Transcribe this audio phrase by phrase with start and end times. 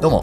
[0.00, 0.22] どうも、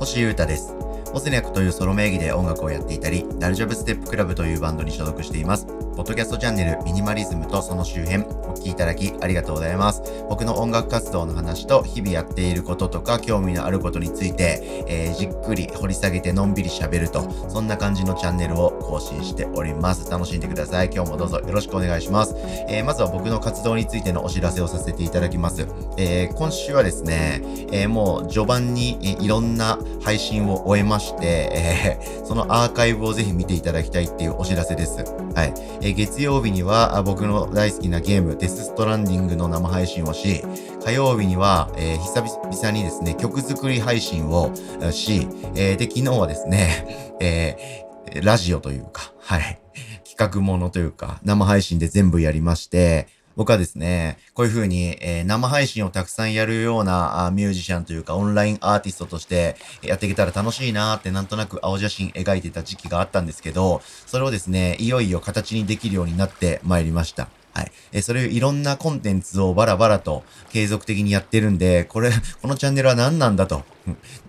[0.00, 0.74] 星優太です。
[1.14, 5.64] オスニャクというソロ名義で音楽をやっていたり、ダルジョブステップクラブというバンドに所属しています。
[5.64, 10.02] ポッドキャストチャンネルミニマリズムとその周辺、お聴きいただきありがとうございます。
[10.28, 20.10] 僕の音楽活動の話と日々やっていることとか興味のあることについて、えーじっくり掘り下げてのんびり喋ると、そんな感じのチャンネルを更新しております。
[20.10, 20.90] 楽しんでください。
[20.92, 22.34] 今日もどうぞよろしくお願いします。
[22.68, 25.66] えーまずは僕の活動についてのお知らせをさせていただきます。
[25.96, 27.40] えー今週はですね、
[27.72, 34.98] えーもう序盤に、えいろんな配信を終えまして、えーそのアーカイブをぜひ見ていただきたいっていうお知らせです。
[35.34, 35.54] はい。
[35.80, 40.42] えー月曜日には僕の大好きなゲーム、デスストランディングの生配信をし、
[40.84, 44.52] 火曜日には、えー久々にですね、曲作り配信を
[44.90, 49.60] し、えーで、昨日はですね、 えーラジオというか、はい。
[50.04, 67.28] 企画ものというか、生配信で全部やりまして、僕はですね、こういう風に、えー生配信をたくさんやるようなあミュージシャンというかオンラインアーティストとしてやっていけたら楽しいなーってなんとなく青写真描いてた時期があったんですけど、それをですね、いよいよ形にできるようになってまいりました。
[67.54, 67.72] はい。
[67.92, 72.10] えーそれをいろんなコンテンツをバラバラと継続的にやってるんで、これ、
[72.42, 73.64] このチャンネルは何なんだと。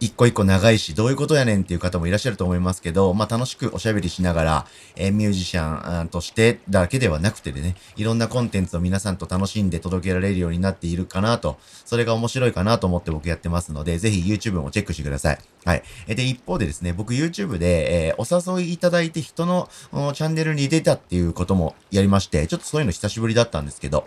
[0.00, 4.66] 一個一個長いし、どういうことやねんっていう方もいらっしゃると思いますけど、まあ楽しくおしゃべりしながら、
[4.96, 15.38] えーミュージシャンとしてだけではなくてでね、いろんなコンテンツを皆さんと楽しんで届けられるようになっているかなと、それが面白いかなと思って僕やってますので、ぜひ YouTube もチェックしてください。
[15.64, 15.82] はい。
[16.08, 19.68] で、一方でですね、僕 YouTube で、えーお誘いいただいて人の
[20.14, 24.06] チャンネルに出たっていうこともやりまして、ちょっとそういうの久しぶりだったんですけど、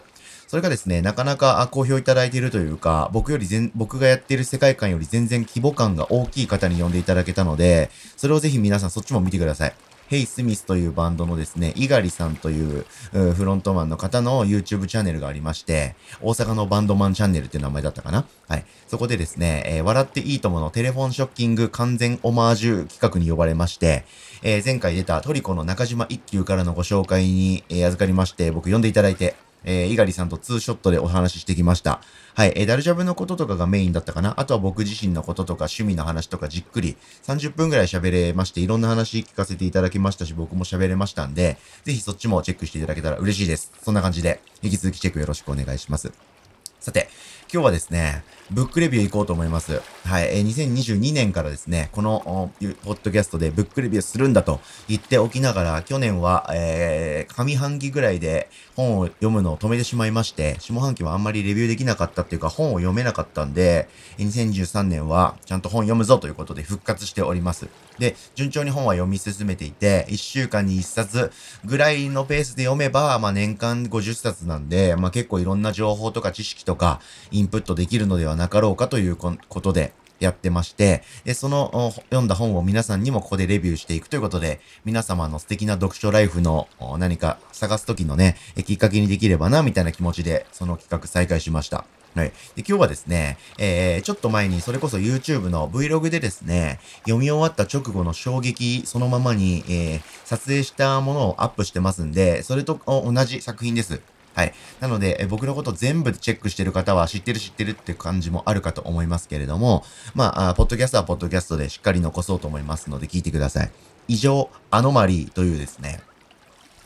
[0.49, 9.75] それがですね、なかなか好評いただいているというか、僕より全、僕がやっている世界観より全然規模感が大きい方に呼んでいただけたので、それをぜひ皆さんそっちも見てください。
[10.07, 12.83] ヘイ・スミスというバンドのですね、イガリさんという
[13.13, 18.25] うフロントマンの方の YouTube チャンネルがありまして、大阪のバンドマンチャンネルっていう名前だったかな？
[18.47, 18.65] はい。
[18.87, 24.03] そこでですね、えー笑っていいとものテレフォンショッキング完全オマージュ企画に呼ばれまして、
[24.41, 32.01] えー前回出たトリコの中島一休からのご紹介に、え預かりまして、僕呼んでいただいて、えー、猪狩さんとツーショットでお話ししてきました。
[32.35, 34.39] はい、えーダルジャブのこととかがメインだったかな？
[34.39, 43.71] あとは僕自身のこととか趣味の話とかじっくり30分ぐらい喋れまして、いろんな話聞かせていただきましたし、僕も喋れましたんで、ぜひそっちもチェックしていただけたら嬉しいです。
[43.81, 46.38] そんな感じで、引き続きチェックよろしくお願いします。
[46.79, 47.09] さて、
[47.51, 49.81] 今日はですね、ブックレビュー行こうと思います。
[50.05, 52.51] はい、えー2022年からですね、この、
[52.83, 67.67] ポッドキャストでブックレビューするんだと言っておきながら、去年は、えー、上半期ぐらいで本を読むのを止めてしまいまして、下半期はあんまりレビューできなかったっていうか、本を読めなかったんで、2023年はちゃんと本読むぞということで復活しております。
[67.99, 71.31] で、順調に本は読み進めていて、1週間に1冊
[71.65, 91.85] ぐらいのペースで読めば、まあ年間50冊なんで、まあ結構いろんな情報とか知識とかとかインプットできるのではなかろうかということで、やってまして、で、その読んだ本を皆さんにもここでレビューしていくということで、皆様の素敵な読書ライフの何か探すときのね、えきっかけにできればな、みたいな気持ちで、その企画再開しました。
[92.15, 92.27] はい。
[92.27, 104.01] で、今日はですね、えー、ちょっと前にそれこそ YouTube の Vlog でですね、読み終わった直後の衝撃そのままに、えー、撮影したものをアップしてますんで、それと同じ作品です。
[104.33, 104.53] はい。
[104.79, 109.83] なので、え僕のこと全部チェックしてる方は知ってる知ってるって感じもあるかと思いますけれども、
[110.15, 113.71] まあ、ポッドキャストはポッドキャストでしっかり残そうと思いますので聞いてください。
[114.07, 115.99] 異常アノマリーというですね、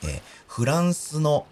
[0.03, 1.47] えーフランスの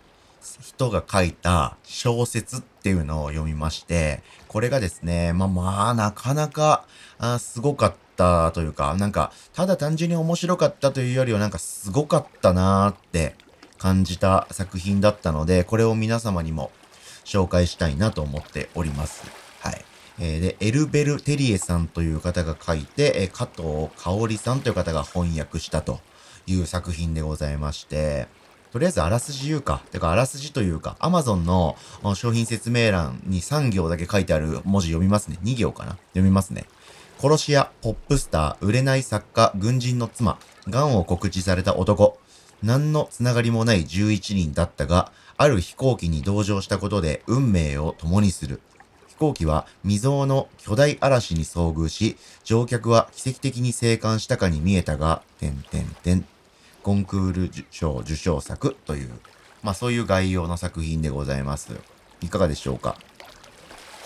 [0.61, 6.85] 人が書いた小説っていうのを読みまして、これがですね、まあまあ、なかなか、
[7.17, 13.33] あすごかったというか、なんか、ただ単純に面白かったというよりは、なんかすごかったなーって
[13.81, 16.69] 感じた作品だったので、これを皆様にも
[17.25, 19.23] 紹介したいなと思っております。
[19.59, 19.83] はい。
[20.19, 25.99] えーで、エルベル・テリエさんという方が書いて、えー加藤香織さんという方が翻訳したと
[26.45, 28.27] いう作品でございまして、
[28.71, 29.81] とりあえずあらすじ言うか。
[29.91, 31.75] てか、あらすじというか、Amazon の
[32.13, 35.39] 商品説明欄に3行だけ書いてある文字読みますね。
[35.43, 36.65] 2行かな読みますね。
[37.19, 40.37] 殺し屋、ポップスター、売れない作家、軍人の妻、
[40.69, 42.19] 癌を告知された男。
[42.63, 48.61] 何のつながりもない11人だったが、ある飛行機に同乗したことで運命を共にする。
[49.07, 56.25] 飛行機は未曾有の巨大嵐に遭遇し、乗客は奇跡的に生還したかに見えたが、点点点。
[56.83, 59.11] コンクール賞受賞作という、
[59.61, 61.79] まあそういう概要の作品でございます。
[62.21, 62.97] いかがでしょうか？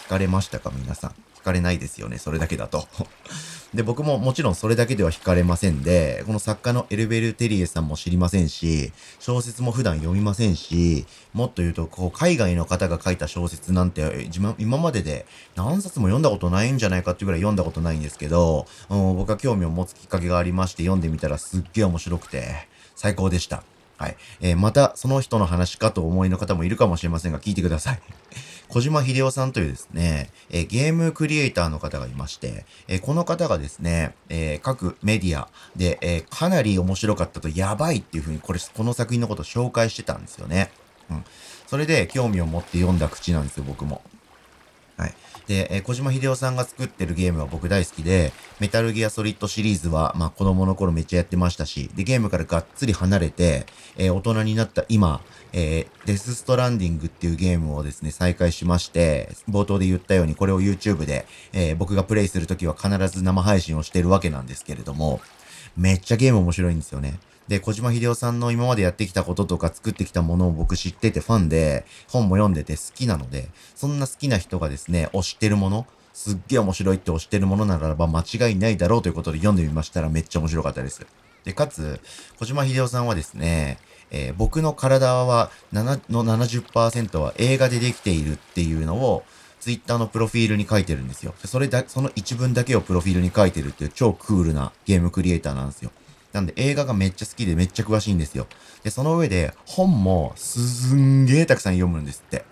[0.06, 0.72] 聞かれましたか？
[0.76, 1.16] 皆さん。
[1.46, 2.88] かれないですよね、それだけだと。
[3.74, 15.26] で、僕ももちろんそれだけでは惹かれませんで、この作家のエルベル・テリエさんも知りませんし、小説も普段読みませんし、もっと言うと、こう、海外の方が書いた小説なんて、今までで
[15.56, 23.64] 何冊も読んだことないんじゃないかっていうぐらい読んだことないんですけど、うん、僕は興味を持つきっかけがありまして読んでみたらすっげえ面白くて、最高でした。
[23.98, 24.18] はい。
[24.42, 28.02] えー、また、その人の話かと思いの方もいるかもしれませんが、聞いてください。
[28.68, 40.72] 小島秀夫さんというですね、えー、ゲームクリエイターの方がいまして、えー、この方がですね、えー、各メディアで、えかなり面白かったとやばいっていうふうに、これ、この作品のことを紹介してたんですよね。
[41.10, 41.26] うん。
[41.68, 44.02] それで興味を持って読んだ口なんですよ、僕も。
[44.98, 45.14] はい。
[45.48, 53.66] で、えー、小島秀夫さんが作ってるゲームは僕大好きで、メタルギアソリッドシリーズは、まあ子供の頃めっちゃやってましたし、で、ゲームからがっつり離れて、
[53.98, 55.22] えー、大人になった今、
[55.54, 65.22] えー、デスストランディングっていうゲームをですね、再開しまして、冒頭で言ったようにこれを YouTube で、えー、僕がプレイするときは必ず生配信をしてるわけなんですけれども、
[65.78, 67.20] めっちゃゲーム面白いんですよね。
[67.48, 81.06] で、小島秀夫さんの今までやってきたこととか作ってきたものを僕知っててファンで、本も読んでて好きなので、そんな好きな人がですね、推してるもの、すっげえ面白いって推してるものならば間違いないだろうということで読んでみましたらめっちゃ面白かったです。
[81.44, 82.00] で、かつ、
[82.40, 83.78] 小島秀夫さんはですね、
[84.12, 89.24] えー、僕の体は7の70%は映画でできているっていうのを、
[89.60, 91.34] ツイッターのプロフィールに書いてるんですよ。
[91.44, 95.92] それだ、その一文だけをプロフィールに書いてるっていう超クールなゲームクリエイターなんですよ。
[96.36, 98.46] なんで映画がめっちゃ好きでめっちゃ詳しいんですよ。
[98.84, 102.44] で、その上で本もすんげーたくさん読むんですって。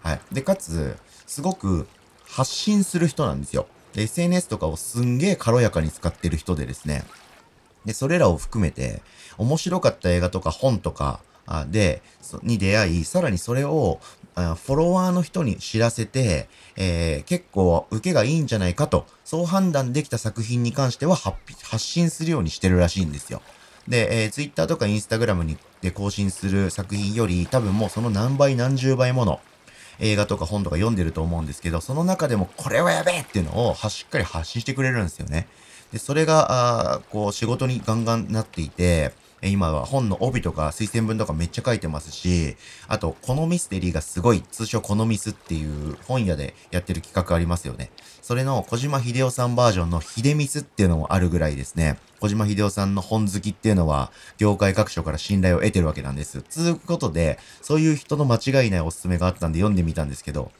[0.00, 0.20] はい。
[0.30, 0.96] で、かつ、
[1.26, 1.88] すごく
[2.24, 3.66] 発信する人なんですよ。
[3.94, 7.02] で、SNS とかをすんげー軽やかに使ってる人でですね。
[7.84, 9.02] で、それらを含めて、
[9.38, 11.18] 面白かった映画とか本とか
[11.66, 12.00] で、
[12.44, 13.98] に出会い、さらにそれを
[14.34, 21.38] あフォロワーの人に知らせて、えー、結構受けがいいんじゃないかと、そう判断できた作品に関しては発
[21.78, 23.42] 信するようにしてるらしいんですよ。
[23.88, 29.40] で、えー、Twitter とか Instagram にで更新する作品より多分もうその何倍何十倍もの
[29.98, 35.48] 映画とか本とか読んでると思うんですけど、その中でもこれはやべえっていうのをしっかり発信してくれるんですよね。
[35.92, 39.12] で、それが、あこう仕事にガンガンなっていて、
[39.42, 42.56] 今は本の帯とか推薦文とかめっちゃ書いてますし、
[42.86, 47.90] あと、このミステリーがすごい、通称このミスっていう本屋でやってる企画ありますよね。
[48.20, 51.98] それの小島秀夫さんバージョンの秀ミスっていうのもあるぐらいですね。
[52.20, 56.42] 小島秀夫さんの本好きっていうのは、業界各所から信頼を得てるわけなんです。
[56.42, 60.52] つうことで、そういう人の間違いないおすすめがあったんで読んでみたんですけど、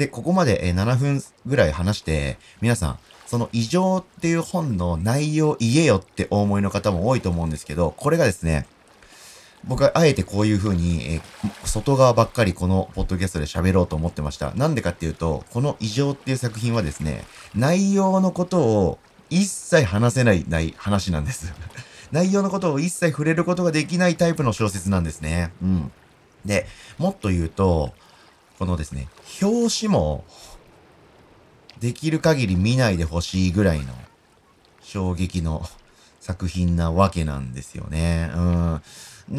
[0.00, 8.66] で、ここまで7分ぐらい話して、皆さん、その異常っていう本の内容言えよってお思いの方も多いと思うんですけど、これがですね、
[9.64, 11.20] 僕はあえてこういう風に、え
[11.66, 14.54] 外側ばっかりこのポッドキャストで喋ろうと思ってました。
[14.54, 18.98] なんでかっていうと、この異常っていう作品はですね、内容のことを
[19.28, 21.52] 一切話せないない話なんです。
[22.10, 25.52] 内容のことを一切触れることができないタイプの小説なんですね。
[25.60, 25.92] うん。
[26.46, 27.92] で、もっと言うと、
[28.60, 29.08] このですね、
[29.40, 30.22] 表紙も
[31.80, 33.86] できる限り見ないでほしいぐらいの
[34.82, 35.62] 衝撃の
[36.20, 38.30] 作品なわけなんですよね。
[38.34, 38.82] うん。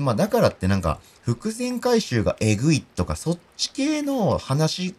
[0.03, 4.95] まあだからってなんか伏線回収がえぐいとかそっち系の話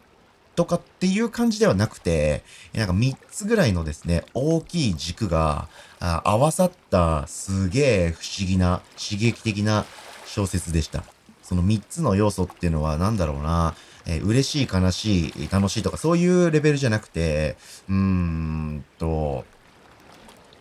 [0.55, 5.67] とかっていう感じではなくて、なんか3つぐらいのですね、大きい軸が
[5.99, 9.83] 合わさったすげえ不思議な刺激的な
[10.25, 11.03] 小説でした。
[11.41, 13.75] その3つの要素っていうのは何だろうな。
[14.05, 17.55] えー、嬉しい、悲しい、楽しいとか、そういうレベルじゃなくて、
[17.89, 19.45] うーんと、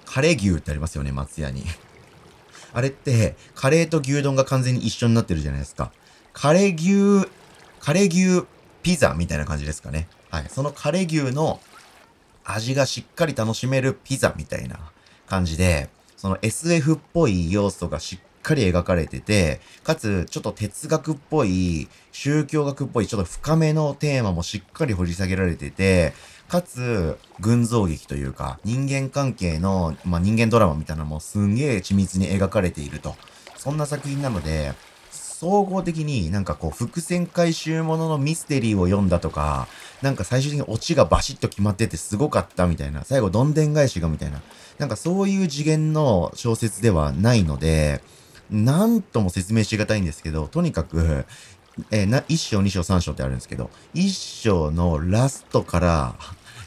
[0.04, 1.64] カレー牛ってありますよね、松屋に。
[2.74, 5.92] あれって、カレーと牛丼が完全に一緒になってるじゃないですか。
[6.32, 6.74] カレー
[7.22, 7.28] 牛、
[7.80, 8.46] カレー牛
[8.82, 10.08] ピザみたいな感じですかね。
[10.30, 10.46] はい。
[10.48, 11.60] そのカレー牛の
[12.44, 14.78] 味がしっかり楽しめるピザみたいな
[15.26, 26.12] 感じで、その SF っぽい要素がしっかり描かれてて、かつ、ちょっと哲学っぽい、宗教学っぽい、ちょっと深めのテーマもしっかり掘り下げられてて、
[26.48, 33.16] かつ、群像劇というか、人間関係の、まあ、人間ドラマみたいなのもすんげえ緻密に描かれていると。
[33.56, 34.74] そんな作品なので、
[35.10, 39.66] 総合的になんかこう伏線回収もののミステリーを読んだとか、
[40.00, 44.40] なんか最終的にオチがバシッと決まっててすごかったみたいな、最後どんでん返しがみたいな、
[44.78, 48.02] なんかそういう次元の小説ではないので、
[48.52, 51.24] なんとも説明しがたいんですけど、とにかく、
[51.90, 56.14] えー、な、1章、2章、3章ってあるんですけど、1章のラストから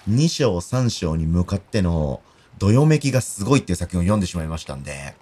[0.10, 2.22] 2章、3章に向かっての
[2.58, 5.16] どよめきがすごいっていう作品を読んでしまいましたんで、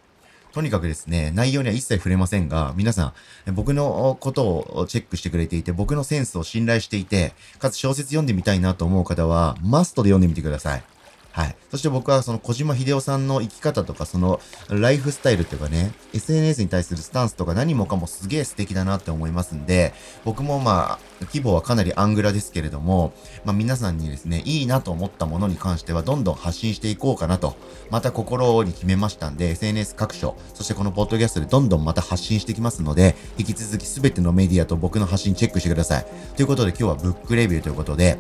[0.54, 3.14] とにかくですね、内容には一切触れませんが、皆さ
[3.48, 4.44] ん、僕のこと
[4.76, 10.84] をチェックしてくれていて、僕のセンスを信頼していて、かつ小説読んでみたいなと思う方は、マストで読んでみてください。
[11.34, 11.56] はい。
[11.72, 21.00] そして僕はその小島秀夫さんの生き方とかそのライフスタイルっていうかね、SNS に対するスタンスとか何もかもすげえ素敵だなって思いますんで、僕もまあ、
[21.34, 23.14] 規模はかなりアングラですけれども、
[23.46, 27.56] まあ皆さんにですね、いいなと思ったものに関してはどんどん発信していこうかなと、
[27.90, 36.06] また心に決めましたんで、SNS 各所、そしてこのポッドキャストでどんどんまた発信していきますので、引き続き全てのメディアと僕の発信チェックしてください。
[36.36, 38.20] ということで今日はブックレビューということで、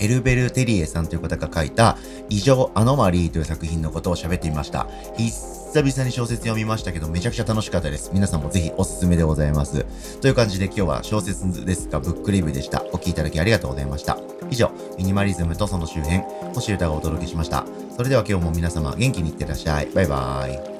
[0.00, 1.96] エルベル・テリエさんという方が書いた
[2.28, 4.86] 異常アノマリーという作品のことを喋ってみました。
[5.16, 8.10] 久々に小説読みましたけどめちゃくちゃ楽しかったです。
[8.14, 9.84] 皆さんもぜひおすすめでございます。
[10.20, 12.84] という感じで今日は小説ですがブックレビューでした。
[12.92, 14.18] お聴きいただきありがとうございました。
[14.50, 16.22] 以上、ミニマリズムとその周辺、
[16.54, 17.66] 星歌がお届けしました。
[17.96, 19.88] それでは今日も皆様元気にいってらっしゃい。
[19.94, 20.77] バイバーイ。